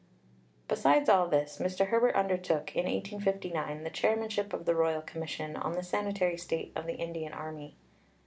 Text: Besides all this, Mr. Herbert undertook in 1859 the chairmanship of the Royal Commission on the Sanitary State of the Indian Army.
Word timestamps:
Besides 0.67 1.09
all 1.09 1.27
this, 1.27 1.59
Mr. 1.59 1.89
Herbert 1.89 2.15
undertook 2.15 2.75
in 2.75 2.85
1859 2.85 3.83
the 3.83 3.91
chairmanship 3.91 4.51
of 4.51 4.65
the 4.65 4.73
Royal 4.73 5.03
Commission 5.03 5.55
on 5.55 5.73
the 5.73 5.83
Sanitary 5.83 6.37
State 6.39 6.71
of 6.75 6.87
the 6.87 6.95
Indian 6.95 7.33
Army. 7.33 7.75